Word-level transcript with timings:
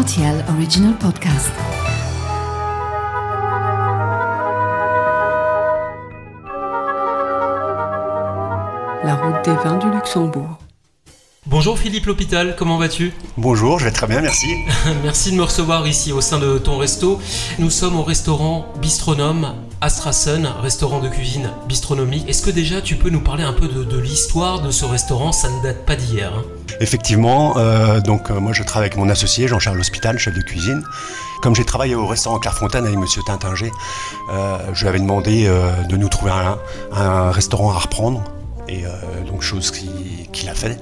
RTL 0.00 0.44
Original 0.56 0.96
Podcast. 0.96 1.52
La 9.04 9.14
route 9.16 9.44
des 9.44 9.52
vins 9.62 9.76
du 9.76 9.90
Luxembourg. 9.90 10.58
Bonjour 11.44 11.78
Philippe 11.78 12.06
L'Hôpital, 12.06 12.56
comment 12.56 12.78
vas-tu? 12.78 13.12
Bonjour, 13.36 13.78
je 13.78 13.84
vais 13.84 13.90
très 13.90 14.06
bien, 14.06 14.22
merci. 14.22 14.46
Merci 15.02 15.32
de 15.32 15.36
me 15.36 15.42
recevoir 15.42 15.86
ici 15.86 16.12
au 16.12 16.22
sein 16.22 16.38
de 16.38 16.56
ton 16.56 16.78
resto. 16.78 17.20
Nous 17.58 17.68
sommes 17.68 17.98
au 17.98 18.02
restaurant 18.02 18.72
Bistronome 18.80 19.54
Astrasen, 19.82 20.46
restaurant 20.62 21.00
de 21.00 21.08
cuisine 21.08 21.50
bistronomique. 21.68 22.26
Est-ce 22.26 22.40
que 22.40 22.50
déjà 22.50 22.80
tu 22.80 22.96
peux 22.96 23.10
nous 23.10 23.20
parler 23.20 23.44
un 23.44 23.52
peu 23.52 23.68
de, 23.68 23.98
l'histoire 23.98 24.62
de 24.62 24.70
ce 24.70 24.86
restaurant? 24.86 25.32
Ça 25.32 25.50
ne 25.50 25.62
date 25.62 25.84
pas 25.84 25.96
d'hier. 25.96 26.32
Hein. 26.34 26.59
Effectivement, 26.78 27.54
euh, 27.56 28.00
donc 28.00 28.30
euh, 28.30 28.38
moi 28.38 28.52
je 28.52 28.62
travaille 28.62 28.88
avec 28.88 28.98
mon 28.98 29.08
associé 29.08 29.48
Jean-Charles 29.48 29.78
L'Hôpital, 29.78 30.18
chef 30.18 30.34
de 30.34 30.42
cuisine. 30.42 30.84
Comme 31.42 31.56
j'ai 31.56 31.64
travaillé 31.64 31.94
au 31.94 32.06
restaurant 32.06 32.38
Clairefontaine 32.38 32.84
avec 32.84 32.98
Monsieur 32.98 33.22
Tintinger, 33.26 33.70
euh, 34.30 34.58
je 34.72 34.82
lui 34.82 34.88
avais 34.88 35.00
demandé 35.00 35.48
de 35.88 35.96
nous 35.96 36.08
trouver 36.08 36.32
un, 36.92 37.30
restaurant 37.30 37.70
à 37.70 37.78
reprendre. 37.78 38.22
Et 38.68 38.84
donc 39.26 39.42
chose 39.42 39.72
qu'il 39.72 40.48
a 40.48 40.54
fait. 40.54 40.78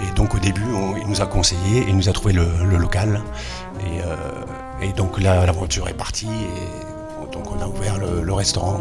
Et 0.00 0.14
donc 0.16 0.34
au 0.34 0.38
début, 0.38 0.64
il 1.00 1.06
nous 1.06 1.20
a 1.20 1.26
conseillé 1.26 1.82
et 1.82 1.88
il 1.88 1.96
nous 1.96 2.08
a 2.08 2.12
trouvé 2.12 2.32
le, 2.32 2.46
local. 2.76 3.20
Et, 3.86 4.86
et 4.86 4.92
donc 4.94 5.20
là, 5.20 5.46
l'aventure 5.46 5.88
est 5.88 5.94
partie. 5.94 6.26
Et, 6.26 6.90
donc 7.32 7.44
on 7.52 7.62
a 7.62 7.66
ouvert 7.66 7.98
le, 7.98 8.32
restaurant 8.32 8.80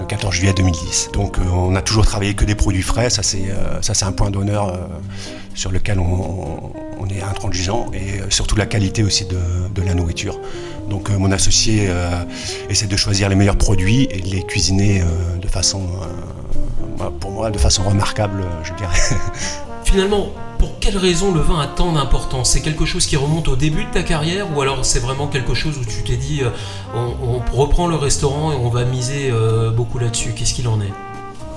le 0.00 0.06
14 0.06 0.34
juillet 0.34 0.52
2010. 0.52 1.10
Donc 1.12 1.38
euh, 1.38 1.42
on 1.52 1.74
a 1.76 1.82
toujours 1.82 2.04
travaillé 2.04 2.34
que 2.34 2.44
des 2.44 2.54
produits 2.54 2.82
frais, 2.82 3.10
ça 3.10 3.22
c'est 3.22 3.50
euh, 3.50 4.06
un 4.06 4.12
point 4.12 4.30
d'honneur 4.30 4.68
euh, 4.68 4.78
sur 5.54 5.70
lequel 5.70 5.98
on, 6.00 6.72
est 7.10 7.22
intransigeant 7.22 7.86
et 7.92 8.20
surtout 8.30 8.54
la 8.54 8.66
qualité 8.66 9.02
aussi 9.02 9.24
de, 9.24 9.82
la 9.82 9.94
nourriture. 9.94 10.38
Donc 10.88 11.10
mon 11.10 11.32
associé 11.32 11.90
essaie 12.68 12.86
de 12.86 12.96
choisir 12.96 13.28
les 13.28 13.34
meilleurs 13.34 13.56
produits 13.58 14.06
et 14.12 14.20
de 14.20 14.28
les 14.28 14.44
cuisiner 14.44 15.02
de 15.42 15.48
façon, 15.48 15.88
bah, 16.98 17.12
pour 17.18 17.32
moi, 17.32 17.50
de 17.50 17.58
façon 17.58 17.82
remarquable, 17.82 18.44
je 18.62 18.72
dirais. 18.74 18.94
Finalement, 19.90 20.32
pour 20.60 20.78
quelle 20.78 20.96
raison 20.96 21.34
le 21.34 21.40
vin 21.40 21.58
a 21.58 21.66
tant 21.66 21.90
d'importance? 21.92 22.50
C'est 22.50 22.60
quelque 22.60 22.84
chose 22.84 23.06
qui 23.06 23.16
remonte 23.16 23.48
au 23.48 23.56
début 23.56 23.84
de 23.84 23.90
ta 23.90 24.04
carrière 24.04 24.46
ou 24.56 24.60
alors 24.60 24.84
c'est 24.84 25.00
vraiment 25.00 25.26
quelque 25.26 25.52
chose 25.52 25.78
où 25.78 25.84
tu 25.84 26.04
t'es 26.04 26.14
dit 26.14 26.42
euh, 26.44 26.50
on, 26.94 27.40
reprend 27.52 27.88
le 27.88 27.96
restaurant 27.96 28.52
et 28.52 28.54
on 28.54 28.68
va 28.68 28.84
miser 28.84 29.32
euh, 29.32 29.72
beaucoup 29.72 29.98
là-dessus? 29.98 30.30
Qu'est-ce 30.30 30.54
qu'il 30.54 30.68
en 30.68 30.80
est? 30.80 30.92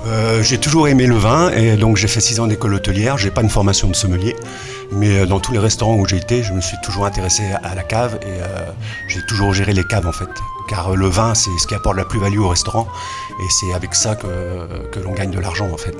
Euh, 0.06 0.42
j'ai 0.42 0.58
toujours 0.58 0.88
aimé 0.88 1.06
le 1.06 1.14
vin 1.14 1.52
et 1.52 1.76
donc 1.76 1.96
j'ai 1.96 2.08
fait 2.08 2.20
6 2.20 2.40
ans 2.40 2.48
d'école 2.48 2.74
hôtelière. 2.74 3.18
J'ai 3.18 3.30
pas 3.30 3.42
une 3.42 3.50
formation 3.50 3.86
de 3.86 3.94
sommelier, 3.94 4.34
mais 4.90 5.24
dans 5.26 5.38
tous 5.38 5.52
les 5.52 5.60
restaurants 5.60 5.94
où 5.94 6.04
j'ai 6.04 6.16
été, 6.16 6.42
je 6.42 6.52
me 6.54 6.60
suis 6.60 6.76
toujours 6.82 7.06
intéressé 7.06 7.44
à 7.62 7.76
la 7.76 7.84
cave 7.84 8.18
et 8.26 8.40
j'ai 9.06 9.24
toujours 9.28 9.54
géré 9.54 9.72
les 9.74 9.84
caves 9.84 10.08
en 10.08 10.12
fait. 10.12 10.28
Car 10.68 10.96
le 10.96 11.06
vin, 11.06 11.34
c'est 11.34 11.56
ce 11.56 11.68
qui 11.68 11.74
apporte 11.76 11.96
la 11.96 12.04
plus-value 12.04 12.40
au 12.40 12.48
restaurant 12.48 12.88
et 13.40 13.46
c'est 13.60 13.72
avec 13.74 13.94
ça 13.94 14.16
que, 14.16 14.26
que 14.90 14.98
l'on 14.98 15.12
gagne 15.12 15.30
de 15.30 15.38
l'argent 15.38 15.70
en 15.72 15.76
fait 15.76 15.94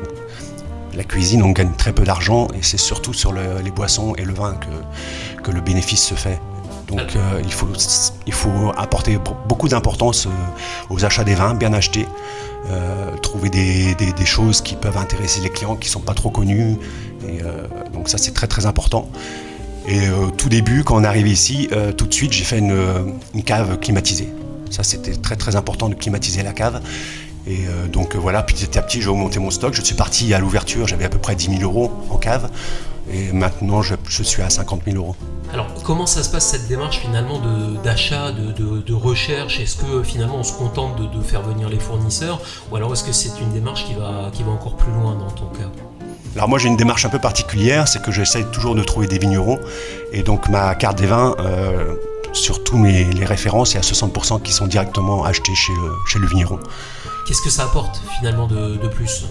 la 0.95 1.05
cuisine, 1.05 1.42
on 1.42 1.50
gagne 1.50 1.73
très 1.73 1.92
peu 1.92 2.05
d'argent 2.05 2.48
et 2.55 2.62
c'est 2.62 2.78
surtout 2.78 3.12
sur 3.12 3.33
les 3.33 3.70
boissons 3.70 4.14
et 4.17 4.25
le 4.25 4.34
vin 4.34 4.55
que, 4.55 5.42
que 5.42 5.51
le 5.51 5.61
bénéfice 5.61 6.05
se 6.05 6.14
fait. 6.14 6.41
Donc 6.89 7.17
euh, 7.17 7.41
il, 7.45 7.53
faut, 7.53 7.69
il 8.27 8.33
faut 8.33 8.73
apporter 8.77 9.19
beaucoup 9.48 9.69
d'importance 9.69 10.27
euh, 10.27 10.31
aux 10.91 11.05
achats 11.05 11.25
des 11.25 11.34
vins, 11.34 11.55
bien 11.55 11.73
achetés, 11.73 12.06
euh, 12.70 13.17
trouver 13.19 13.51
des, 13.51 13.95
choses 14.25 14.61
qui 14.61 14.75
peuvent 14.75 14.97
intéresser 14.97 15.41
les 15.41 15.51
clients 15.51 15.77
qui 15.77 15.89
ne 15.89 15.92
sont 15.92 16.01
pas 16.01 16.14
trop 16.14 16.31
connus. 16.31 16.77
Et, 17.29 17.41
donc 17.92 18.08
ça 18.08 18.19
c'est 18.19 18.33
très 18.33 18.47
très 18.47 18.67
important. 18.67 19.08
Et 19.86 20.01
tout 20.39 20.48
début, 20.48 20.83
quand 20.83 20.97
on 20.97 21.05
est 21.05 21.06
arrivé 21.06 21.31
ici, 21.31 21.69
tout 21.97 22.06
de 22.06 22.14
suite 22.14 22.33
j'ai 22.33 22.45
fait 22.45 22.58
une, 22.58 22.75
une 23.34 23.42
cave 23.42 23.79
climatisée. 23.79 24.29
Ça 24.70 24.83
c'était 24.83 25.14
très 25.14 25.36
très 25.36 25.56
important 25.56 25.89
de 25.89 25.95
climatiser 25.95 26.42
la 26.42 26.53
cave. 26.53 26.81
Et 27.47 27.67
euh, 27.67 27.87
donc 27.89 28.14
euh, 28.14 28.19
voilà, 28.19 28.42
petit 28.42 28.78
à 28.78 28.83
petit, 28.83 29.03
j'ai 29.03 29.09
augmenté 29.09 29.39
mon 29.39 29.51
stock. 29.51 29.74
Je 29.74 29.83
suis 29.83 29.95
parti 29.95 30.33
à 30.35 30.39
l'ouverture, 30.39 30.86
j'avais 30.86 31.05
à 31.05 31.08
peu 31.08 31.18
près 31.18 31.35
10 31.35 31.58
000 31.58 31.63
euros 31.63 31.92
en 32.11 32.17
cave. 32.17 32.51
Et 33.13 33.33
maintenant, 33.33 33.83
je, 33.83 33.95
suis 34.23 34.42
à 34.42 34.48
50 34.48 34.83
000 34.86 34.96
euros. 34.96 35.14
Alors, 35.52 35.67
comment 35.83 36.07
ça 36.07 36.23
se 36.23 36.30
passe 36.30 36.46
cette 36.46 36.68
démarche 36.68 37.01
finalement 37.01 37.39
d'achat, 37.85 38.33
de, 38.33 38.92
recherche? 38.95 39.61
Est-ce 39.61 39.77
que 39.77 40.02
finalement 40.02 40.39
on 40.39 40.42
se 40.42 40.55
contente 40.55 40.96
de, 40.96 41.23
faire 41.23 41.42
venir 41.42 41.68
les 41.68 41.79
fournisseurs? 41.79 42.41
Ou 42.73 42.77
alors 42.77 42.92
est-ce 42.95 43.05
que 43.05 43.13
c'est 43.13 43.39
une 43.41 43.52
démarche 43.52 43.85
qui 43.85 43.92
va, 43.92 44.30
qui 44.33 44.42
va 44.42 44.52
encore 44.52 44.77
plus 44.77 44.92
loin 44.92 45.14
dans 45.17 45.30
ton 45.30 45.47
cas? 45.47 45.70
Alors 46.35 46.48
moi 46.48 46.58
j'ai 46.58 46.68
une 46.68 46.77
démarche 46.77 47.05
un 47.05 47.11
peu 47.11 47.20
particulière, 47.20 47.86
c'est 47.86 48.02
que 48.02 48.11
j'essaie 48.11 48.42
toujours 48.45 48.74
de 48.74 48.83
trouver 48.83 49.07
des 49.07 49.18
vignerons. 49.18 49.61
Et 50.13 50.23
donc 50.23 50.48
ma 50.48 50.74
carte 50.74 50.98
des 50.98 51.07
vins, 51.07 51.36
euh, 51.39 51.95
sur 52.34 52.62
tous 52.62 52.83
les, 52.83 53.24
références, 53.24 53.72
il 53.72 53.77
y 53.77 53.78
a 53.78 53.83
60% 53.83 54.42
qui 54.42 54.52
sont 54.52 54.67
directement 54.67 55.24
achetés 55.24 55.55
chez 55.55 55.72
le, 55.72 55.92
chez 56.06 56.18
le 56.18 56.27
vigneron. 56.27 56.58
Qu'est-ce 57.27 57.40
que 57.40 57.50
ça 57.50 57.64
apporte 57.64 58.02
finalement 58.18 58.46
de, 58.46 58.77
plus? 58.89 59.24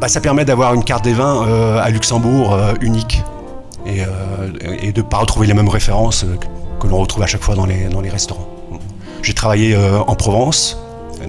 Bah, 0.00 0.08
Ça 0.08 0.20
permet 0.20 0.44
d'avoir 0.44 0.74
une 0.74 0.84
carte 0.84 1.04
des 1.04 1.14
vins 1.14 1.46
euh, 1.46 1.78
à 1.78 1.88
Luxembourg 1.90 2.52
euh, 2.52 2.74
unique 2.80 3.22
et, 3.86 4.02
euh, 4.02 4.78
et, 4.82 4.92
de 4.92 5.00
ne 5.00 5.06
pas 5.06 5.18
retrouver 5.18 5.46
les 5.46 5.54
mêmes 5.54 5.68
références 5.68 6.26
que 6.80 6.86
l'on 6.86 6.98
retrouve 6.98 7.22
à 7.22 7.26
chaque 7.26 7.42
fois 7.42 7.54
dans 7.54 7.66
les, 7.66 7.88
dans 7.88 8.00
les 8.00 8.10
restaurants. 8.10 8.48
J'ai 9.22 9.32
travaillé 9.32 9.74
en 9.74 10.14
Provence, 10.16 10.76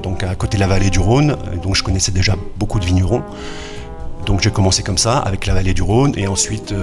donc 0.03 0.23
à 0.23 0.35
côté 0.35 0.57
de 0.57 0.61
la 0.61 0.67
vallée 0.67 0.89
du 0.89 0.99
Rhône, 0.99 1.38
donc 1.63 1.75
je 1.75 1.83
connaissais 1.83 2.11
déjà 2.11 2.35
beaucoup 2.57 2.77
de 2.79 2.85
vignerons. 2.85 3.23
Donc 4.25 4.41
j'ai 4.41 4.52
commencé 4.52 4.84
comme 4.84 4.97
ça, 4.97 5.19
avec 5.19 5.46
la 5.46 5.53
vallée 5.53 5.74
du 5.74 5.84
Rhône, 5.84 6.13
et 6.18 6.28
ensuite 6.28 6.74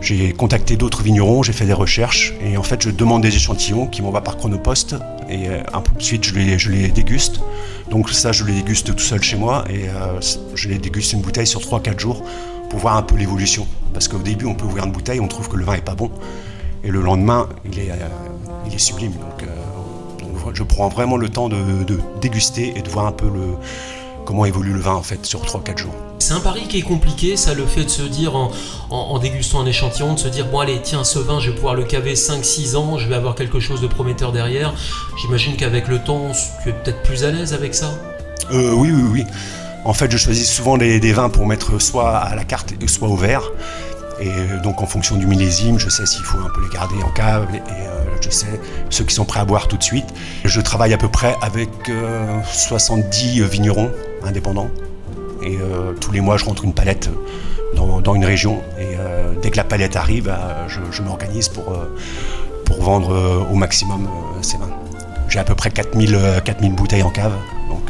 j'ai 0.00 0.32
contacté 0.32 0.76
d'autres 0.76 1.02
vignerons, 1.02 1.42
j'ai 1.42 1.52
fait 1.52 1.66
des 1.66 1.72
recherches, 1.72 2.34
et 2.42 2.56
en 2.56 2.62
fait 2.62 2.82
je 2.82 2.90
demande 2.90 3.22
des 3.22 3.34
échantillons 3.34 3.86
qui 3.86 4.02
m'envoient 4.02 4.24
par 4.24 4.36
chronopost, 4.36 4.96
et 5.30 5.48
ensuite 5.72 6.24
je 6.24 6.34
les, 6.34 6.58
je 6.58 6.70
les 6.70 6.88
déguste. 6.88 7.40
Donc 7.90 8.10
ça, 8.10 8.32
je 8.32 8.44
les 8.44 8.52
déguste 8.52 8.94
tout 8.94 9.02
seul 9.02 9.22
chez 9.22 9.36
moi 9.36 9.64
et 9.70 9.88
euh, 9.88 10.20
je 10.54 10.68
les 10.68 10.78
déguste 10.78 11.12
une 11.14 11.22
bouteille 11.22 11.46
sur 11.46 11.60
3-4 11.60 11.98
jours 11.98 12.22
pour 12.68 12.78
voir 12.80 12.96
un 12.96 13.02
peu 13.02 13.16
l'évolution. 13.16 13.66
Parce 13.94 14.08
qu'au 14.08 14.18
début, 14.18 14.44
on 14.44 14.54
peut 14.54 14.66
ouvrir 14.66 14.84
une 14.84 14.92
bouteille, 14.92 15.20
on 15.20 15.28
trouve 15.28 15.48
que 15.48 15.56
le 15.56 15.64
vin 15.64 15.74
est 15.74 15.84
pas 15.84 15.94
bon, 15.94 16.10
et 16.84 16.90
le 16.90 17.00
lendemain, 17.00 17.48
il 17.64 17.78
est, 17.78 17.90
euh, 17.90 18.08
il 18.66 18.74
est 18.74 18.78
sublime. 18.78 19.12
Donc, 19.12 19.42
euh, 19.42 20.50
je 20.52 20.62
prends 20.62 20.88
vraiment 20.88 21.16
le 21.16 21.28
temps 21.28 21.48
de, 21.48 21.56
déguster 22.20 22.74
et 22.76 22.82
de 22.82 22.88
voir 22.90 23.06
un 23.06 23.12
peu 23.12 23.26
le, 23.26 23.54
comment 24.28 24.44
évolue 24.44 24.74
le 24.74 24.80
vin 24.80 24.92
en 24.92 25.02
fait 25.02 25.24
sur 25.24 25.42
3-4 25.42 25.78
jours. 25.78 25.94
C'est 26.18 26.34
un 26.34 26.40
pari 26.40 26.68
qui 26.68 26.80
est 26.80 26.82
compliqué, 26.82 27.38
ça, 27.38 27.54
le 27.54 27.64
fait 27.64 27.84
de 27.84 27.88
se 27.88 28.02
dire 28.02 28.34
en, 28.90 29.18
dégustant 29.18 29.60
un 29.60 29.64
échantillon, 29.64 30.12
de 30.12 30.18
se 30.18 30.28
dire 30.28 30.44
bon 30.48 30.60
allez 30.60 30.80
tiens 30.82 31.02
ce 31.02 31.18
vin 31.18 31.40
je 31.40 31.48
vais 31.48 31.56
pouvoir 31.56 31.74
le 31.74 31.84
caver 31.84 32.12
5-6 32.12 32.76
ans, 32.76 32.98
je 32.98 33.08
vais 33.08 33.14
avoir 33.14 33.34
quelque 33.34 33.58
chose 33.58 33.80
de 33.80 33.86
prometteur 33.86 34.30
derrière. 34.32 34.74
J'imagine 35.22 35.56
qu'avec 35.56 35.88
le 35.88 35.98
temps 35.98 36.32
tu 36.62 36.68
es 36.68 36.72
peut-être 36.72 37.02
plus 37.04 37.24
à 37.24 37.30
l'aise 37.30 37.54
avec 37.54 37.74
ça? 37.74 37.90
Euh, 38.52 38.74
Oui 38.74 38.90
oui 38.92 39.02
oui. 39.10 39.24
En 39.86 39.94
fait 39.94 40.12
je 40.12 40.18
choisis 40.18 40.46
souvent 40.46 40.76
des, 40.76 41.12
vins 41.14 41.30
pour 41.30 41.46
mettre 41.46 41.80
soit 41.80 42.18
à 42.18 42.34
la 42.34 42.44
carte 42.44 42.74
soit 42.86 43.08
au 43.08 43.16
verre. 43.16 43.50
Et 44.20 44.28
euh, 44.28 44.60
donc 44.60 44.82
en 44.82 44.86
fonction 44.86 45.16
du 45.16 45.26
millésime, 45.26 45.78
je 45.78 45.88
sais 45.88 46.04
s'il 46.04 46.24
faut 46.24 46.36
un 46.36 46.50
peu 46.54 46.60
les 46.60 46.68
garder 46.68 47.02
en 47.02 47.10
cave 47.12 47.46
et 47.54 47.60
euh, 47.60 48.04
je 48.20 48.28
sais 48.28 48.60
ceux 48.90 49.04
qui 49.04 49.14
sont 49.14 49.24
prêts 49.24 49.40
à 49.40 49.46
boire 49.46 49.68
tout 49.68 49.78
de 49.78 49.82
suite. 49.82 50.12
Je 50.44 50.60
travaille 50.60 50.92
à 50.92 50.98
peu 50.98 51.08
près 51.08 51.34
avec 51.40 51.70
70 52.44 53.40
vignerons 53.44 53.90
indépendants 54.24 54.70
et 55.42 55.56
euh, 55.60 55.92
tous 56.00 56.12
les 56.12 56.20
mois, 56.20 56.36
je 56.36 56.44
rentre 56.44 56.64
une 56.64 56.74
palette 56.74 57.10
dans, 57.74 58.14
une 58.14 58.24
région. 58.24 58.60
Et 58.78 58.96
euh, 58.98 59.34
dès 59.40 59.50
que 59.50 59.56
la 59.56 59.64
palette 59.64 59.96
arrive, 59.96 60.28
euh, 60.28 60.68
je, 60.68 61.02
m'organise 61.02 61.48
pour, 61.48 61.76
pour 62.64 62.82
vendre 62.82 63.46
au 63.50 63.54
maximum 63.54 64.08
ces 64.42 64.56
vins. 64.56 64.70
J'ai 65.28 65.38
à 65.38 65.44
peu 65.44 65.54
près 65.54 65.70
4000, 65.70 66.18
4000 66.44 66.74
bouteilles 66.74 67.02
en 67.02 67.10
cave. 67.10 67.34
Donc, 67.68 67.82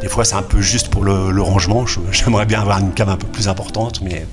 des 0.00 0.08
fois, 0.08 0.24
c'est 0.24 0.34
un 0.36 0.42
peu 0.42 0.60
juste 0.60 0.88
pour 0.88 1.04
le, 1.04 1.42
rangement. 1.42 1.84
J'aimerais 2.12 2.46
bien 2.46 2.60
avoir 2.60 2.78
une 2.78 2.92
cave 2.92 3.10
un 3.10 3.16
peu 3.16 3.26
plus 3.26 3.48
importante, 3.48 4.00
mais 4.00 4.26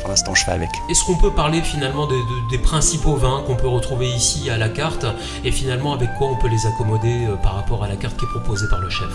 pour 0.00 0.08
l'instant, 0.08 0.34
je 0.34 0.44
fais 0.44 0.52
avec. 0.52 0.70
Est-ce 0.90 1.04
qu'on 1.04 1.16
peut 1.16 1.32
parler 1.32 1.60
finalement 1.60 2.08
des 2.50 2.58
principaux 2.58 3.16
vins 3.16 3.42
qu'on 3.46 3.56
peut 3.56 3.68
retrouver 3.68 4.08
ici 4.08 4.48
à 4.50 4.56
la 4.56 4.68
carte? 4.68 5.04
Et 5.44 5.52
finalement 5.52 5.92
avec 5.92 6.14
quoi 6.16 6.28
on 6.28 6.36
peut 6.36 6.48
les 6.48 6.66
accommoder 6.66 7.26
par 7.42 7.56
rapport 7.56 7.84
à 7.84 7.88
la 7.88 7.96
carte 7.96 8.16
qui 8.16 8.24
est 8.24 8.28
proposée 8.28 8.68
par 8.70 8.80
le 8.80 8.88
chef? 8.88 9.12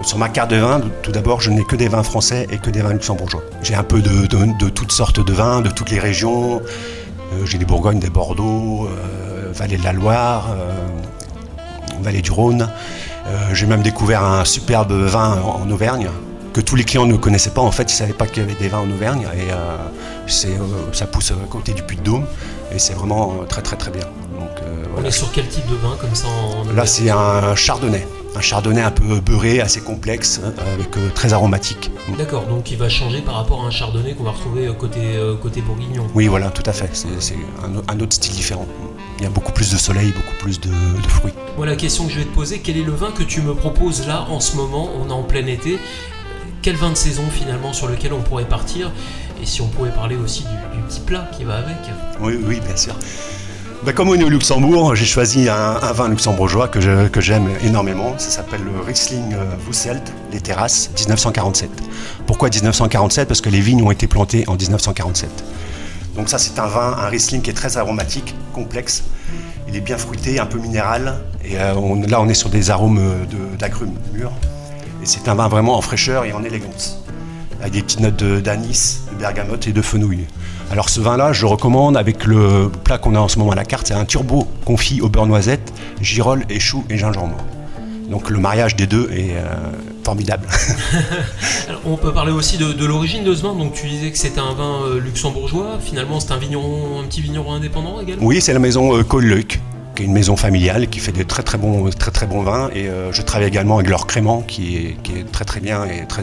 Sur 0.00 0.18
ma 0.18 0.28
carte 0.28 0.50
de 0.50 0.56
vin, 0.56 0.80
tout 1.02 1.12
d'abord, 1.12 1.40
je 1.40 1.50
n'ai 1.50 1.64
que 1.64 1.76
des 1.76 1.88
vins 1.88 2.02
français 2.02 2.46
et 2.50 2.58
que 2.58 2.70
des 2.70 2.80
vins 2.80 2.92
luxembourgeois. 2.92 3.42
J'ai 3.62 3.74
un 3.74 3.82
peu 3.82 4.00
de, 4.00 4.68
toutes 4.70 4.92
sortes 4.92 5.24
de 5.24 5.32
vins, 5.32 5.60
de 5.60 5.70
toutes 5.70 5.90
les 5.90 5.98
régions. 5.98 6.60
Euh, 6.60 7.46
j'ai 7.46 7.58
des 7.58 7.64
Bourgognes, 7.64 8.00
des 8.00 8.10
Bordeaux, 8.10 8.86
euh, 8.86 9.52
Vallée 9.52 9.76
de 9.76 9.84
la 9.84 9.92
Loire, 9.92 10.48
euh, 10.50 10.72
Vallée 12.02 12.22
du 12.22 12.30
Rhône. 12.30 12.68
J'ai 13.52 13.66
même 13.66 13.82
découvert 13.82 14.24
un 14.24 14.44
superbe 14.44 14.92
vin 14.92 15.40
en, 15.40 15.70
Auvergne 15.70 16.08
que 16.52 16.60
tous 16.60 16.74
les 16.74 16.82
clients 16.82 17.06
ne 17.06 17.16
connaissaient 17.16 17.50
pas. 17.50 17.62
En 17.62 17.70
fait, 17.70 17.84
ils 17.84 17.94
ne 17.94 17.98
savaient 17.98 18.12
pas 18.12 18.26
qu'il 18.26 18.42
y 18.42 18.46
avait 18.46 18.58
des 18.58 18.68
vins 18.68 18.80
en 18.80 18.90
Auvergne. 18.90 19.26
Et 19.36 19.52
ça 20.26 21.06
pousse 21.06 21.30
à 21.30 21.34
côté 21.48 21.72
du 21.72 21.82
Puy-de-Dôme. 21.82 22.26
Et 22.74 22.80
c'est 22.80 22.94
vraiment 22.94 23.44
très 23.48 23.62
très 23.62 23.76
très 23.76 23.92
bien. 23.92 24.02
On 24.96 25.04
est 25.04 25.10
sur 25.10 25.30
quel 25.30 25.46
type 25.46 25.66
de 25.66 25.76
vin 25.76 25.96
comme 26.00 26.14
ça 26.14 26.26
Là, 26.74 26.84
c'est 26.84 27.10
un 27.10 27.54
chardonnay 27.54 28.06
un 28.34 28.40
chardonnay 28.40 28.80
un 28.80 28.90
peu 28.90 29.20
beurré, 29.20 29.60
assez 29.60 29.80
complexe, 29.80 30.40
hein, 30.44 30.52
avec 30.74 30.96
euh, 30.96 31.10
très 31.14 31.32
aromatique. 31.32 31.90
D'accord, 32.18 32.46
donc 32.46 32.70
il 32.70 32.78
va 32.78 32.88
changer 32.88 33.20
par 33.20 33.34
rapport 33.34 33.62
à 33.62 33.66
un 33.66 33.70
chardonnay 33.70 34.14
qu'on 34.14 34.24
va 34.24 34.30
retrouver 34.30 34.66
euh, 34.66 34.72
côté, 34.72 35.00
euh, 35.16 35.36
côté 35.36 35.60
bourguignon. 35.60 36.06
Oui, 36.14 36.26
voilà, 36.26 36.50
tout 36.50 36.62
à 36.66 36.72
fait. 36.72 36.90
C'est 36.92 37.36
un, 37.88 38.00
autre 38.00 38.14
style 38.14 38.34
différent. 38.34 38.66
Il 39.18 39.24
y 39.24 39.26
a 39.26 39.30
beaucoup 39.30 39.52
plus 39.52 39.70
de 39.70 39.76
soleil, 39.76 40.12
beaucoup 40.12 40.36
plus 40.38 40.60
de, 40.60 40.68
de 40.68 41.06
fruits. 41.08 41.32
Moi, 41.56 41.66
la 41.66 41.76
question 41.76 42.06
que 42.06 42.12
je 42.12 42.18
vais 42.18 42.24
te 42.24 42.34
poser, 42.34 42.60
quel 42.60 42.76
est 42.76 42.82
le 42.82 42.92
vin 42.92 43.10
que 43.12 43.22
tu 43.22 43.42
me 43.42 43.54
proposes 43.54 44.06
là 44.06 44.26
en 44.30 44.40
ce 44.40 44.56
moment? 44.56 44.88
On 45.00 45.10
est 45.10 45.12
en 45.12 45.22
plein 45.22 45.46
été. 45.46 45.78
Quel 46.62 46.76
vin 46.76 46.90
de 46.90 46.96
saison 46.96 47.24
finalement 47.30 47.72
sur 47.72 47.88
lequel 47.88 48.12
on 48.12 48.20
pourrait 48.20 48.48
partir? 48.48 48.90
Et 49.42 49.46
si 49.46 49.60
on 49.60 49.68
pourrait 49.68 49.92
parler 49.92 50.16
aussi 50.16 50.44
du, 50.44 50.76
du 50.76 50.82
petit 50.86 51.00
plat 51.00 51.28
qui 51.36 51.44
va 51.44 51.56
avec? 51.56 51.76
Oui, 52.20 52.38
oui, 52.46 52.60
bien 52.60 52.76
sûr. 52.76 52.94
Ben, 53.84 53.92
comme 53.92 54.10
on 54.10 54.14
est 54.14 54.22
au 54.22 54.28
Luxembourg, 54.28 54.94
j'ai 54.94 55.04
choisi 55.04 55.48
un, 55.48 55.74
vin 55.92 56.08
luxembourgeois 56.08 56.68
que 56.68 57.20
j'aime 57.20 57.48
énormément. 57.64 58.16
Ça 58.16 58.30
s'appelle 58.30 58.60
le 58.62 58.80
Riesling 58.80 59.34
euh, 59.34 59.56
Wusselt, 59.66 60.00
les 60.30 60.40
terrasses, 60.40 60.90
1947. 61.00 61.68
Pourquoi 62.24 62.48
1947 62.48 63.26
Parce 63.26 63.40
que 63.40 63.48
les 63.48 63.60
vignes 63.60 63.82
ont 63.82 63.90
été 63.90 64.06
plantées 64.06 64.44
en 64.46 64.54
1947. 64.54 65.28
Donc 66.14 66.28
ça, 66.28 66.38
c'est 66.38 66.60
un 66.60 66.68
vin, 66.68 66.96
un 66.96 67.08
Riesling 67.08 67.42
qui 67.42 67.50
est 67.50 67.54
très 67.54 67.76
aromatique, 67.76 68.36
complexe. 68.52 69.02
Il 69.66 69.74
est 69.74 69.80
bien 69.80 69.98
fruité, 69.98 70.38
un 70.38 70.46
peu 70.46 70.60
minéral. 70.60 71.18
Et 71.44 71.58
euh, 71.58 71.74
là, 72.06 72.20
on 72.20 72.28
est 72.28 72.34
sur 72.34 72.50
des 72.50 72.70
arômes 72.70 73.00
euh, 73.00 73.56
d'agrumes 73.58 73.96
mûrs. 74.12 74.30
Et 75.02 75.06
c'est 75.06 75.26
un 75.26 75.34
vin 75.34 75.48
vraiment 75.48 75.76
en 75.76 75.80
fraîcheur 75.80 76.24
et 76.24 76.32
en 76.32 76.44
élégance. 76.44 77.02
Avec 77.60 77.72
des 77.72 77.82
petites 77.82 78.00
notes 78.00 78.22
d'anis, 78.22 79.00
de 79.10 79.16
bergamote 79.16 79.66
et 79.66 79.72
de 79.72 79.82
fenouil. 79.82 80.28
Alors 80.72 80.88
ce 80.88 81.00
vin-là, 81.00 81.34
je 81.34 81.44
recommande 81.44 81.98
avec 81.98 82.24
le 82.24 82.70
plat 82.82 82.96
qu'on 82.96 83.14
a 83.14 83.18
en 83.18 83.28
ce 83.28 83.38
moment 83.38 83.52
à 83.52 83.54
la 83.54 83.66
carte. 83.66 83.88
C'est 83.88 83.94
un 83.94 84.06
turbo 84.06 84.48
confit 84.64 85.02
au 85.02 85.10
beurre 85.10 85.26
noisette, 85.26 85.70
girolles 86.00 86.46
et 86.48 86.60
choux 86.60 86.82
et 86.88 86.96
gingembre. 86.96 87.36
Donc 88.08 88.30
le 88.30 88.38
mariage 88.38 88.74
des 88.74 88.86
deux 88.86 89.10
est 89.12 89.36
euh, 89.36 89.44
formidable. 90.02 90.48
Alors, 91.68 91.82
on 91.84 91.96
peut 91.98 92.14
parler 92.14 92.32
aussi 92.32 92.56
de, 92.56 92.72
de 92.72 92.86
l'origine 92.86 93.22
de 93.22 93.34
ce 93.34 93.42
vin. 93.42 93.54
Donc 93.54 93.74
tu 93.74 93.86
disais 93.86 94.10
que 94.10 94.16
c'était 94.16 94.40
un 94.40 94.54
vin 94.54 94.84
euh, 94.86 94.98
luxembourgeois. 94.98 95.78
Finalement, 95.78 96.20
c'est 96.20 96.32
un 96.32 96.38
vigneron, 96.38 97.00
un 97.02 97.04
petit 97.04 97.20
vigneron 97.20 97.52
indépendant 97.52 98.00
également? 98.00 98.24
Oui, 98.24 98.40
c'est 98.40 98.54
la 98.54 98.58
maison 98.58 98.96
euh, 98.96 99.02
qui 99.02 100.02
est 100.02 100.06
une 100.06 100.14
maison 100.14 100.36
familiale 100.36 100.88
qui 100.88 101.00
fait 101.00 101.12
des 101.12 101.26
très 101.26 101.42
très 101.42 101.58
bons, 101.58 101.90
très 101.90 102.12
très 102.12 102.26
bons 102.26 102.44
vins. 102.44 102.70
Et 102.74 102.88
euh, 102.88 103.12
je 103.12 103.20
travaille 103.20 103.48
également 103.48 103.76
avec 103.76 103.90
leur 103.90 104.06
crément 104.06 104.40
qui 104.40 104.76
est, 104.76 104.96
qui 105.02 105.18
est 105.18 105.30
très 105.30 105.44
très 105.44 105.60
bien 105.60 105.84
et 105.84 106.06
très, 106.06 106.22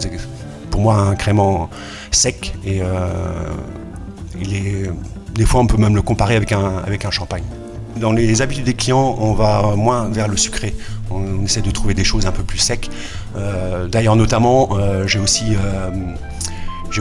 pour 0.72 0.82
moi 0.82 0.96
un 0.96 1.14
crément 1.14 1.70
sec. 2.10 2.56
Et 2.66 2.82
il 4.40 4.56
est, 4.56 4.92
des 5.34 5.46
fois 5.46 5.62
on 5.62 5.68
peut 5.68 5.78
même 5.78 5.96
le 5.96 6.02
comparer 6.02 6.36
avec 6.36 6.52
un, 6.52 6.78
avec 6.86 7.06
un 7.06 7.12
champagne. 7.12 7.44
Dans 7.98 8.12
les 8.12 8.42
habitudes 8.42 8.66
des 8.66 8.76
clients, 8.76 9.16
on 9.20 9.34
va 9.34 9.76
moins 9.76 10.08
vers 10.10 10.28
le 10.28 10.38
sucré. 10.38 10.76
On, 11.10 11.44
essaie 11.44 11.62
de 11.62 11.72
trouver 11.72 11.94
des 11.94 12.04
choses 12.04 12.26
un 12.26 12.32
peu 12.32 12.44
plus 12.44 12.60
secs. 12.60 12.90
Euh, 13.36 13.88
D'ailleurs, 13.88 14.16
notamment, 14.16 14.70
euh, 14.74 15.08
j'ai 15.08 15.20
aussi 15.20 15.56
euh, 15.56 15.90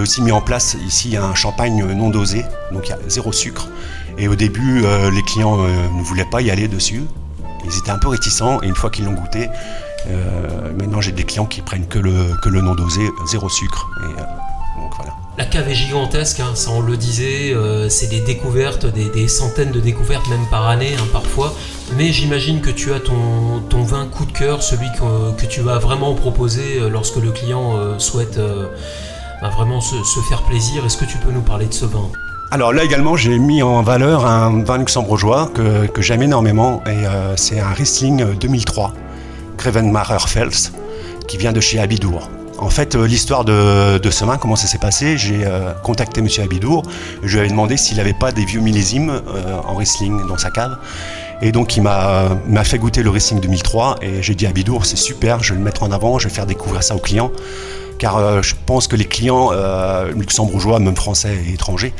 aussi 0.01 0.23
mis 0.23 0.33
en 0.33 0.41
place 0.41 0.77
ici 0.87 1.17
un 1.17 1.35
champagne 1.35 1.85
non 1.85 2.11
dosé, 2.11 2.45
donc 2.73 2.87
il 2.87 2.91
y 2.91 2.93
a 2.93 2.99
zéro 3.09 3.33
sucre. 3.33 3.69
Et 4.17 4.29
au 4.29 4.35
début, 4.35 4.83
les 5.13 5.23
clients 5.23 5.57
ne 5.57 6.03
voulaient 6.03 6.29
pas 6.29 6.41
y 6.41 6.51
aller 6.51 6.67
dessus. 6.67 7.03
Ils 7.65 7.79
étaient 7.79 7.91
un 7.91 7.99
peu 7.99 8.09
réticents 8.09 8.61
et 8.63 8.67
une 8.67 8.75
fois 8.75 8.91
qu'ils 8.91 9.05
l'ont 9.05 9.13
goûté, 9.13 9.49
maintenant 10.77 11.01
j'ai 11.01 11.13
des 11.13 11.23
clients 11.23 11.47
qui 11.47 11.63
prennent 11.63 11.87
que 11.87 12.01
le, 12.01 12.37
que 12.43 12.49
le 12.49 12.61
non 12.61 12.75
dosé, 12.75 13.03
zéro 13.29 13.49
sucre. 13.49 13.89
Donc 14.79 14.93
voilà. 14.97 15.15
La 15.37 15.45
cave 15.45 15.69
est 15.69 15.75
gigantesque, 15.75 16.41
hein, 16.41 16.55
ça 16.55 16.71
on 16.73 16.81
le 16.81 16.97
disait, 16.97 17.53
euh, 17.53 17.89
c'est 17.89 18.09
des 18.09 18.21
découvertes, 18.21 18.87
des, 18.87 19.09
des 19.11 19.29
centaines 19.29 19.71
de 19.71 19.81
découvertes 19.81 20.29
même 20.29 20.47
par 20.51 20.69
année 20.69 20.95
hein, 20.99 21.07
parfois. 21.13 21.55
Mais 21.97 22.13
j'imagine 22.13 22.61
que 22.61 22.71
tu 22.71 22.93
as 22.93 23.01
ton, 23.01 23.61
ton 23.69 23.83
vin 23.83 24.07
coup 24.07 24.25
de 24.25 24.33
cœur, 24.33 24.63
celui 24.63 24.89
que, 24.93 25.41
que 25.41 25.47
tu 25.47 25.61
vas 25.61 25.79
vraiment 25.79 26.15
proposer 26.15 26.79
euh, 26.81 26.89
lorsque 26.89 27.17
le 27.17 27.31
client 27.31 27.77
euh, 27.77 27.99
souhaite 27.99 28.39
euh, 28.39 28.69
bah, 29.41 29.49
vraiment 29.49 29.81
se, 29.81 29.97
se 30.03 30.21
faire 30.29 30.43
plaisir. 30.43 30.85
Est-ce 30.85 30.97
que 30.97 31.05
tu 31.05 31.19
peux 31.19 31.31
nous 31.31 31.43
parler 31.43 31.67
de 31.67 31.75
ce 31.75 31.85
vin? 31.85 32.09
Alors 32.51 32.73
là 32.73 32.83
également, 32.83 33.15
j'ai 33.15 33.39
mis 33.39 33.63
en 33.63 33.83
valeur 33.83 34.25
un 34.25 34.63
vin 34.63 34.79
luxembourgeois 34.79 35.51
que, 35.55 35.87
que 35.87 36.01
j'aime 36.01 36.23
énormément 36.23 36.83
et 36.87 37.07
euh, 37.07 37.37
c'est 37.37 37.61
un 37.61 37.73
Riesling 37.73 38.39
2003, 38.39 38.95
Grevenmacher 39.59 40.27
Fels, 40.27 40.73
qui 41.27 41.37
vient 41.37 41.53
de 41.53 41.61
chez 41.61 41.79
Abidour. 41.79 42.31
En 42.59 42.71
fait, 42.71 42.97
euh, 42.97 43.07
l'histoire 43.07 43.45
de, 43.45 44.11
ce 44.11 44.25
vin, 44.25 44.37
comment 44.37 44.57
ça 44.57 44.67
s'est 44.67 44.79
passé 44.79 45.17
J'ai 45.17 45.45
euh, 45.45 45.73
contacté 45.83 46.23
Monsieur 46.23 46.43
Abidour, 46.43 46.83
je 47.23 47.33
lui 47.33 47.39
avais 47.41 47.49
demandé 47.49 47.77
s'il 47.77 47.99
n'avait 47.99 48.15
pas 48.15 48.33
des 48.33 48.45
vieux 48.45 48.61
millésimes 48.61 49.11
euh, 49.11 49.61
en 49.65 49.77
Riesling 49.77 50.27
dans 50.27 50.39
sa 50.39 50.51
cave. 50.51 50.77
Et 51.41 51.53
donc 51.53 51.77
il 51.77 51.83
m'a 51.83 52.65
fait 52.65 52.79
goûter 52.79 53.05
le 53.05 53.11
Riesling 53.11 53.41
2003 53.41 53.99
et 54.03 54.25
j'ai 54.25 54.35
dit 54.35 54.45
à 54.47 54.49
Abidour, 54.49 54.87
c'est 54.87 54.97
super, 54.97 55.41
je 55.41 55.53
vais 55.53 55.59
le 55.59 55.65
mettre 55.65 55.85
en 55.85 55.93
avant, 55.93 56.19
je 56.19 56.27
vais 56.27 56.35
faire 56.35 56.47
découvrir 56.47 56.83
ça 56.83 56.97
aux 56.97 57.01
clients 57.01 57.31
car 57.99 58.43
je 58.43 58.55
pense 58.67 58.89
que 58.89 58.97
les 58.97 59.05
clients 59.05 59.51
luxembourgeois, 60.17 60.81
même 60.81 60.97
français 60.97 61.37
et 61.49 61.53
étrangers, 61.55 61.95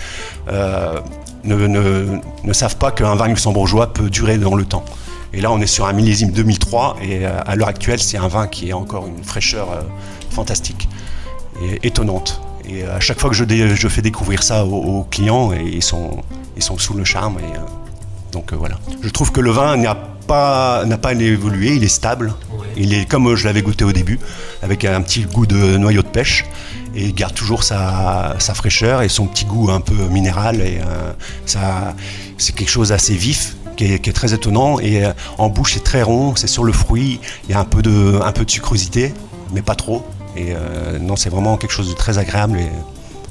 ne 1.45 2.53
savent 2.53 2.77
pas 2.79 2.91
qu'un 2.91 3.15
vin 3.15 3.29
luxembourgeois 3.29 3.93
peut 3.93 4.11
durer 4.11 4.39
dans 4.39 4.57
le 4.57 4.65
temps. 4.65 4.85
Et 5.33 5.41
là, 5.41 5.51
on 5.53 5.61
est 5.61 5.67
sur 5.67 5.87
un 5.87 5.93
millésime 5.93 6.31
2003, 6.33 6.97
et 7.03 7.27
euh, 7.27 7.39
à 7.47 7.55
l'heure 7.57 7.69
actuelle, 7.69 8.01
c'est 8.01 8.17
un 8.17 8.29
vin 8.29 8.47
qui 8.47 8.71
est 8.71 8.73
encore 8.73 9.07
une 9.07 9.23
fraîcheur 9.23 9.71
euh, 9.71 9.83
fantastique 10.31 10.89
et 11.63 11.87
étonnante. 11.87 12.41
Et 12.69 12.83
euh, 12.85 12.97
à 12.97 13.01
chaque 13.01 13.19
fois 13.21 13.29
que 13.31 13.37
je, 13.37 13.45
dé- 13.45 13.75
je 13.75 13.89
fais 13.89 14.03
découvrir 14.03 14.43
ça 14.43 14.65
aux, 14.65 14.75
aux 15.01 15.03
clients, 15.05 15.53
et 15.53 15.63
ils 15.65 15.83
sont, 15.83 16.23
ils 16.57 16.63
sont 16.63 16.79
sous 16.79 16.95
le 16.95 17.05
charme. 17.05 17.39
Et, 17.41 17.57
euh, 17.57 17.61
donc 18.33 18.53
euh, 18.53 18.57
voilà. 18.57 18.77
Je 19.03 19.09
trouve 19.11 19.33
que 19.33 19.41
le 19.41 19.51
vin 19.51 19.77
n'a 19.77 19.95
pas, 19.95 20.85
n'a 20.87 20.99
pas 20.99 21.13
évolué, 21.15 21.75
il 21.77 21.85
est 21.85 21.89
stable. 21.89 22.33
Ouais. 22.53 22.67
Il 22.77 22.93
est 22.95 23.07
comme 23.07 23.35
je 23.35 23.45
l'avais 23.47 23.63
goûté 23.63 23.85
au 23.85 23.93
début, 23.93 24.19
avec 24.63 24.85
un 24.85 25.01
petit 25.03 25.23
goût 25.25 25.47
de 25.47 25.77
noyau 25.77 26.03
de 26.03 26.09
pêche. 26.09 26.45
Et 26.95 27.05
il 27.05 27.15
garde 27.15 27.35
toujours 27.35 27.65
sa, 27.65 28.35
sa 28.39 28.55
fraîcheur 28.55 29.03
et 29.03 29.09
son 29.09 29.27
petit 29.27 29.45
goût 29.45 29.71
un 29.71 29.81
peu 29.81 29.95
minéral. 30.11 30.57
Et 30.63 30.79
euh, 30.81 31.13
ça, 31.47 31.95
c'est 32.39 32.55
quelque 32.55 32.71
chose 32.71 32.89
d'assez 32.89 33.15
vif, 33.15 33.57
qui 33.79 33.95
est, 33.95 33.99
qui 34.01 34.11
est 34.11 34.13
très 34.13 34.35
étonnant. 34.35 34.79
Et 34.81 35.05
euh, 35.05 35.13
en 35.39 35.49
bouche, 35.49 35.75
c'est 35.75 35.85
très 35.85 36.03
rond, 36.03 36.35
c'est 36.37 36.49
sur 36.49 36.65
le 36.65 36.73
fruit. 36.73 37.21
Il 37.49 37.53
y 37.53 37.55
a 37.55 37.61
un 37.61 37.65
peu 37.65 37.81
de, 37.81 38.21
un 38.23 38.33
peu 38.33 38.45
de 38.45 38.51
sucrosité, 38.51 39.15
mais 39.55 39.63
pas 39.63 39.77
trop. 39.77 40.05
Et 40.37 40.49
euh, 40.51 40.99
non, 40.99 41.17
c'est 41.17 41.31
vraiment 41.31 41.57
quelque 41.57 41.73
chose 41.73 41.89
de 41.89 41.95
très 41.95 42.19
agréable 42.19 42.59
et, 42.59 42.69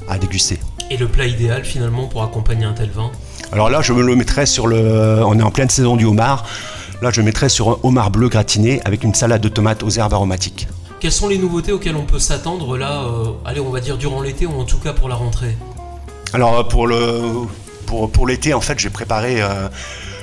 à 0.08 0.18
déguster. 0.18 0.58
Et 0.90 0.96
le 0.96 1.06
plat 1.06 1.26
idéal 1.26 1.64
finalement 1.64 2.06
pour 2.06 2.22
accompagner 2.22 2.64
un 2.64 2.72
tel 2.72 2.90
vin? 2.90 3.10
Alors 3.52 3.68
là, 3.68 3.82
je 3.82 3.92
me 3.92 4.02
le 4.02 4.16
mettrais 4.16 4.46
sur 4.46 4.66
le. 4.66 5.22
On 5.24 5.38
est 5.38 5.42
en 5.42 5.50
pleine 5.50 5.68
saison 5.68 5.96
du 5.96 6.06
homard. 6.06 6.46
Là, 7.02 7.10
je 7.12 7.20
mettrais 7.20 7.50
sur 7.50 7.68
un 7.68 7.76
homard 7.82 8.10
bleu 8.10 8.28
gratiné 8.28 8.80
avec 8.84 9.04
une 9.04 9.14
salade 9.14 9.42
de 9.42 9.48
tomates 9.48 9.82
aux 9.82 9.90
herbes 9.90 10.14
aromatiques. 10.14 10.66
Quelles 10.98 11.12
sont 11.12 11.28
les 11.28 11.38
nouveautés 11.38 11.72
auxquelles 11.72 11.94
on 11.94 12.06
peut 12.06 12.18
s'attendre 12.18 12.76
là, 12.76 13.02
euh, 13.02 13.30
allez 13.44 13.60
on 13.60 13.70
va 13.70 13.80
dire 13.80 13.98
durant 13.98 14.20
l'été 14.20 14.46
ou 14.46 14.58
en 14.58 14.64
tout 14.64 14.78
cas 14.78 14.92
pour 14.92 15.08
la 15.08 15.14
rentrée? 15.14 15.56
Alors 16.32 16.66
pour 16.66 16.88
le 16.88 17.20
pour, 17.86 18.10
pour 18.10 18.26
l'été, 18.26 18.52
en 18.52 18.60
fait, 18.60 18.78
j'ai 18.78 18.90
préparé. 18.90 19.40
euh, 19.40 19.68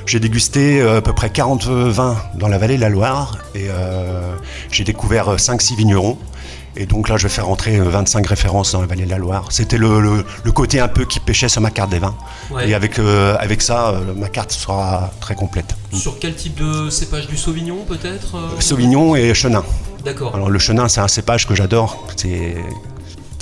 j'ai 0.05 0.19
dégusté 0.19 0.81
euh, 0.81 0.97
à 0.97 1.01
peu 1.01 1.13
près 1.13 1.29
40 1.29 1.65
vins 1.67 2.17
dans 2.35 2.47
la 2.47 2.57
vallée 2.57 2.75
de 2.77 2.81
la 2.81 2.89
Loire 2.89 3.37
et 3.55 3.67
euh, 3.69 4.35
j'ai 4.71 4.83
découvert 4.83 5.35
5-6 5.35 5.75
vignerons. 5.77 6.17
Et 6.77 6.85
donc 6.85 7.07
là, 7.07 7.15
je 7.15 7.23
vais 7.23 7.29
faire 7.33 7.45
rentrer 7.45 7.77
euh, 7.77 7.83
25 7.89 8.27
références 8.27 8.73
dans 8.73 8.81
la 8.81 8.87
vallée 8.87 9.05
de 9.05 9.09
la 9.09 9.17
Loire. 9.17 9.45
C'était 9.49 9.77
le, 9.77 10.01
le- 10.01 10.25
le 10.43 10.51
côté 10.51 10.81
un 10.81 10.89
peu 10.89 11.05
qui 11.05 11.21
pêchait 11.21 11.47
sur 11.47 11.61
ma 11.61 11.71
carte 11.71 11.89
des 11.89 11.99
vins. 11.99 12.15
Ouais. 12.51 12.67
Et 12.69 12.73
avec, 12.73 12.99
euh, 12.99 13.37
avec 13.39 13.61
ça, 13.61 13.91
euh, 13.91 14.13
ma 14.13 14.27
carte 14.27 14.51
sera 14.51 15.09
très 15.21 15.35
complète. 15.35 15.73
Sur 15.93 16.19
quel 16.19 16.35
type 16.35 16.55
de 16.59 16.89
cépage? 16.89 17.27
Du 17.27 17.37
Sauvignon 17.37 17.85
peut-être 17.87 18.35
euh? 18.35 18.59
Sauvignon 18.59 19.15
et 19.15 19.33
Chenin. 19.33 19.63
D'accord. 20.03 20.35
Alors 20.35 20.49
le 20.49 20.59
chenin, 20.59 20.87
c'est 20.89 20.99
un 21.01 21.07
cépage 21.07 21.47
que 21.47 21.55
j'adore. 21.55 22.05
C'est 22.17 22.55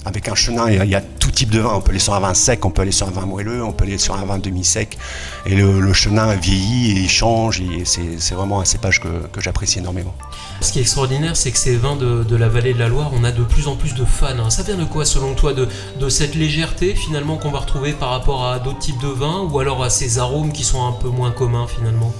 avec 0.06 0.28
un 0.28 0.36
chenin, 0.36 0.70
il 0.70 0.90
y, 0.90 0.96
a, 0.96 1.02
tout 1.02 1.32
type 1.32 1.50
de 1.50 1.60
vin. 1.60 1.72
On 1.76 1.82
peut 1.82 1.92
aller 1.92 2.00
sur 2.00 2.14
un 2.14 2.20
vin 2.20 2.34
sec, 2.34 2.66
on 2.66 2.72
peut 2.72 2.82
aller 2.82 2.92
sur 2.92 3.08
un 3.08 3.12
vin 3.12 3.26
moelleux, 3.26 3.64
on 3.64 3.72
peut 3.72 3.86
aller 3.86 3.98
sur 3.98 4.16
un 4.16 4.26
vin 4.26 4.38
demi-sec. 4.38 4.98
Et 5.46 5.56
le, 5.56 5.80
le 5.80 5.94
chenin 5.94 6.34
vieillit 6.36 6.92
et 6.92 7.02
il 7.02 7.10
change. 7.10 7.62
Et 7.62 7.84
c'est 7.86 8.34
vraiment 8.36 8.60
un 8.60 8.66
cépage 8.66 9.00
que, 9.00 9.08
que 9.32 9.42
j'apprécie 9.42 9.80
énormément. 9.80 10.14
Ce 10.62 10.72
qui 10.72 10.80
est 10.80 10.82
extraordinaire, 10.82 11.36
c'est 11.38 11.52
que 11.52 11.58
ces 11.58 11.76
vins 11.78 11.96
de, 11.96 12.24
de 12.24 12.36
la 12.36 12.50
vallée 12.50 12.74
de 12.74 12.80
la 12.80 12.88
Loire, 12.90 13.12
on 13.14 13.24
a 13.24 13.32
de 13.32 13.44
plus 13.44 13.68
en 13.68 13.76
plus 13.76 13.94
de 13.96 14.06
fans. 14.06 14.28
hein. 14.40 14.50
Ça 14.50 14.64
vient 14.64 14.78
de 14.78 14.86
quoi, 14.86 15.06
selon 15.06 15.34
toi 15.34 15.54
de, 15.54 15.68
de 16.00 16.10
cette 16.10 16.36
légèreté, 16.36 16.96
finalement, 16.96 17.38
qu'on 17.38 17.52
va 17.52 17.60
retrouver 17.60 17.94
par 17.94 18.10
rapport 18.10 18.46
à 18.46 18.60
d'autres 18.60 18.80
types 18.80 19.02
de 19.02 19.08
vins, 19.08 19.48
ou 19.52 19.60
alors 19.60 19.84
à 19.84 19.90
ces 19.90 20.20
arômes 20.20 20.52
qui 20.52 20.64
sont 20.64 20.86
un 20.86 20.92
peu 20.92 21.10
moins 21.10 21.32
communs, 21.32 21.68
finalement? 21.68 22.14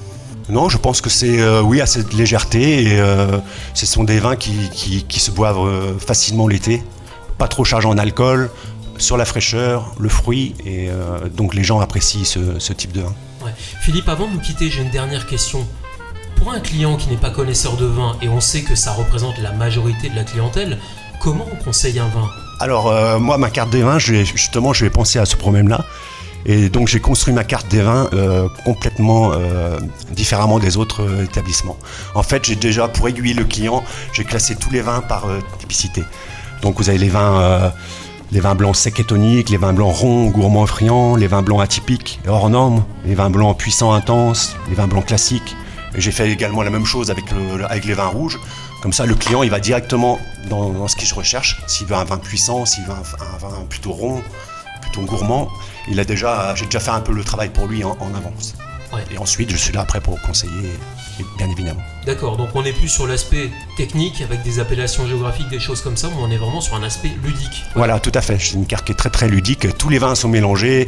Non, 0.50 0.68
je 0.68 0.78
pense 0.78 1.00
que 1.00 1.10
c'est 1.10 1.40
euh, 1.40 1.62
oui 1.62 1.80
à 1.80 1.86
cette 1.86 2.14
légèreté 2.14 2.84
et 2.84 3.00
euh, 3.00 3.40
ce 3.74 3.86
sont 3.86 4.04
des 4.04 4.20
vins 4.20 4.36
qui, 4.36 4.52
qui- 4.74 5.04
qui 5.04 5.22
se 5.22 5.32
boivent 5.32 5.66
euh, 5.66 5.98
facilement 5.98 6.50
l'été, 6.50 6.84
pas 7.38 7.48
trop 7.48 7.64
chargés 7.64 7.88
en 7.88 7.98
alcool, 7.98 8.50
sur 8.98 9.18
la 9.18 9.26
fraîcheur, 9.26 9.94
le 10.00 10.10
fruit 10.10 10.56
et 10.66 10.90
euh, 10.90 11.28
donc 11.30 11.56
les 11.56 11.64
gens 11.64 11.80
apprécient 11.80 12.24
ce, 12.24 12.60
ce 12.60 12.74
type 12.74 12.92
de 12.92 13.02
vin. 13.02 13.14
Ouais. 13.44 13.52
Philippe, 13.82 14.08
avant 14.08 14.28
de 14.28 14.34
nous 14.34 14.40
quitter, 14.40 14.70
j'ai 14.70 14.82
une 14.82 14.92
dernière 14.92 15.26
question. 15.26 15.68
Pour 16.36 16.52
un 16.52 16.60
client 16.60 16.98
qui 16.98 17.10
n'est 17.10 17.18
pas 17.18 17.32
connaisseur 17.32 17.76
de 17.78 17.86
vin, 17.86 18.18
et 18.22 18.28
on 18.28 18.40
sait 18.40 18.62
que 18.62 18.76
ça 18.76 18.92
représente 18.92 19.38
la 19.40 19.52
majorité 19.52 20.10
de 20.10 20.16
la 20.16 20.24
clientèle, 20.24 20.78
comment 21.20 21.48
on 21.52 21.64
conseille 21.64 22.00
un 22.00 22.08
vin? 22.08 22.30
Alors 22.60 22.88
euh, 22.88 23.18
moi 23.20 23.38
ma 23.38 23.50
carte 23.50 23.72
des 23.72 23.82
vins, 23.82 24.00
justement 24.00 24.74
je 24.74 24.86
vais 24.86 24.92
penser 24.92 25.20
à 25.20 25.26
ce 25.26 25.36
problème-là. 25.36 25.86
Et 26.46 26.68
donc 26.70 26.90
j'ai 26.90 27.00
construit 27.00 27.34
ma 27.34 27.46
carte 27.46 27.70
des 27.70 27.82
vins 27.82 28.10
euh, 28.12 28.50
complètement 28.66 29.32
euh, 29.32 29.80
différemment 30.12 30.60
des 30.60 30.76
autres 30.76 31.02
euh, 31.02 31.24
établissements. 31.24 31.78
En 32.16 32.24
fait 32.24 32.46
j'ai 32.46 32.56
déjà, 32.56 32.90
pour 32.90 33.08
aiguiller 33.08 33.34
le 33.34 33.46
client, 33.46 33.82
j'ai 34.12 34.26
classé 34.26 34.56
tous 34.56 34.70
les 34.70 34.82
vins 34.82 35.02
par 35.02 35.26
typicité. 35.60 36.04
Donc 36.64 36.78
vous 36.78 36.90
avez 36.90 36.98
les 36.98 37.10
vins, 37.10 37.40
euh, 37.42 37.70
les 38.32 38.40
vins 38.40 38.56
blancs 38.56 38.76
secs 38.76 39.00
et 39.00 39.04
toniques, 39.04 39.50
les 39.50 39.58
vins 39.58 39.74
blancs 39.74 39.96
ronds, 39.96 40.30
gourmands, 40.30 40.66
friands, 40.66 41.16
les 41.16 41.28
vins 41.28 41.44
blancs 41.44 41.62
atypiques 41.62 42.20
et 42.26 42.30
hors 42.30 42.50
normes, 42.50 42.84
les 43.06 43.14
vins 43.14 43.30
blancs 43.30 43.56
puissants, 43.58 43.94
intenses, 43.94 44.56
les 44.70 44.76
vins 44.76 44.88
blancs 44.88 45.06
classiques. 45.06 45.56
J'ai 45.96 46.12
fait 46.12 46.32
également 46.32 46.64
la 46.64 46.72
même 46.72 46.86
chose 46.86 47.12
avec, 47.12 47.26
le- 47.32 47.66
avec 47.66 47.86
les 47.86 47.94
vins 47.94 48.08
rouges. 48.08 48.40
Comme 48.82 48.94
ça, 48.94 49.06
le 49.06 49.14
client, 49.14 49.44
il 49.44 49.50
va 49.52 49.60
directement 49.60 50.20
dans, 50.50 50.70
dans 50.72 50.88
ce 50.88 50.96
qu'il 50.96 51.14
recherche. 51.14 51.62
S'il 51.68 51.86
veut 51.88 51.96
un 51.96 52.04
vin 52.06 52.18
puissant, 52.18 52.66
s'il 52.66 52.84
veut 52.86 52.92
un, 52.94 53.26
un 53.36 53.38
vin 53.38 53.66
plutôt 53.70 53.92
rond, 53.92 54.22
plutôt 54.82 55.02
gourmand, 55.02 55.50
il 55.90 56.00
a 56.00 56.06
déjà, 56.06 56.56
j'ai 56.56 56.66
déjà 56.66 56.80
fait 56.80 56.92
un 56.92 57.00
peu 57.02 57.14
le 57.14 57.24
travail 57.24 57.50
pour 57.50 57.68
lui 57.68 57.84
en, 57.84 57.92
en 58.00 58.16
avance. 58.18 58.56
Ouais. 58.94 59.04
Et 59.14 59.18
ensuite, 59.18 59.52
je 59.52 59.58
suis 59.58 59.74
là 59.74 59.82
après 59.82 60.02
pour 60.02 60.20
conseiller, 60.22 60.72
bien 61.38 61.50
évidemment. 61.50 61.82
D'accord, 62.06 62.38
donc 62.38 62.50
on 62.56 62.64
n'est 62.64 62.74
plus 62.74 62.90
sur 62.90 63.08
l'aspect 63.08 63.50
technique 63.78 64.22
avec 64.22 64.44
des 64.44 64.60
appellations 64.60 65.06
géographiques, 65.06 65.50
des 65.50 65.60
choses 65.60 65.82
comme 65.82 65.98
ça, 65.98 66.10
mais 66.10 66.22
on 66.22 66.32
est 66.32 66.38
vraiment 66.38 66.62
sur 66.62 66.76
un 66.76 66.84
aspect 66.84 67.12
ludique? 67.24 67.64
Voilà, 67.76 68.00
tout 68.00 68.12
à 68.14 68.22
fait. 68.22 68.38
C'est 68.40 68.56
une 68.56 68.66
carte 68.66 68.86
qui 68.86 68.92
est 68.92 68.96
très 68.96 69.10
très 69.10 69.28
ludique. 69.28 69.68
Tous 69.78 69.90
les 69.90 70.00
vins 70.00 70.16
sont 70.16 70.30
mélangés. 70.30 70.88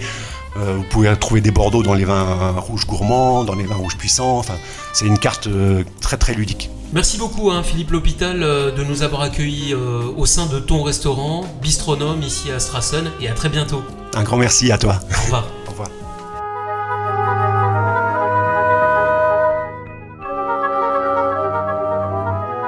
Euh, 0.58 0.76
vous 0.78 0.84
pouvez 0.84 1.14
trouver 1.18 1.42
des 1.42 1.52
Bordeaux 1.52 1.84
dans 1.84 1.94
les 1.94 2.06
vins 2.06 2.52
rouges 2.58 2.86
gourmands, 2.86 3.44
dans 3.44 3.56
les 3.56 3.66
vins 3.66 3.76
rouges 3.76 3.98
puissants. 3.98 4.38
Enfin, 4.38 4.56
c'est 4.94 5.06
une 5.06 5.20
carte 5.20 5.48
euh, 5.48 5.84
très 6.02 6.18
très 6.18 6.34
ludique. 6.34 6.70
Merci 6.94 7.18
beaucoup 7.18 7.52
hein, 7.52 7.62
Philippe 7.64 7.92
L'Hôpital 7.92 8.42
euh, 8.42 8.72
de 8.72 8.84
nous 8.84 9.04
avoir 9.04 9.22
accueillis 9.22 9.74
au 9.74 10.26
sein 10.26 10.46
de 10.46 10.60
ton 10.60 10.84
restaurant 10.84 11.46
Bistronome 11.62 12.22
ici 12.22 12.52
à 12.52 12.60
Strassen 12.60 13.12
et 13.20 13.28
à 13.28 13.34
très 13.34 13.50
bientôt. 13.50 13.84
Un 14.14 14.24
grand 14.24 14.38
merci 14.38 14.72
à 14.72 14.78
toi. 14.78 15.00
Au 15.18 15.24
revoir. 15.24 15.46